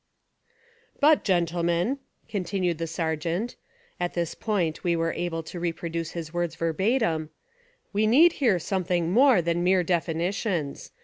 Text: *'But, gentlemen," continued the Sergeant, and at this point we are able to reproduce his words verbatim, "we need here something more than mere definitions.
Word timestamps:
*'But, 0.99 1.23
gentlemen," 1.23 1.99
continued 2.27 2.79
the 2.79 2.87
Sergeant, 2.87 3.55
and 3.99 4.05
at 4.09 4.15
this 4.15 4.33
point 4.33 4.83
we 4.83 4.95
are 4.95 5.13
able 5.13 5.43
to 5.43 5.59
reproduce 5.59 6.13
his 6.13 6.33
words 6.33 6.55
verbatim, 6.55 7.29
"we 7.93 8.07
need 8.07 8.31
here 8.41 8.57
something 8.57 9.11
more 9.13 9.43
than 9.43 9.63
mere 9.63 9.83
definitions. 9.83 10.89